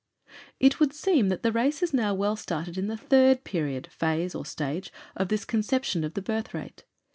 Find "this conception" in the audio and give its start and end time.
5.27-6.03